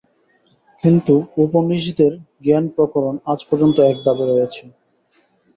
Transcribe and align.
কিন্তু 0.83 1.13
উপনিষদের 1.43 2.11
জ্ঞানপ্রকরণ 2.43 3.15
আজ 3.31 3.39
পর্যন্ত 3.49 3.77
একভাবে 3.91 4.23
রয়েছে। 4.25 4.63